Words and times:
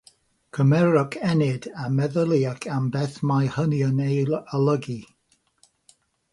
Cymerwch 0.57 1.17
ennyd 1.31 1.67
a 1.83 1.89
meddyliwch 1.99 2.67
am 2.79 2.89
beth 2.97 3.21
mae 3.33 3.53
hynny'n 3.59 4.03
ei 4.09 4.21
olygu. 4.63 5.01